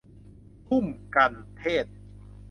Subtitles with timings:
[0.67, 1.95] พุ่มกัณฑ์เทศน์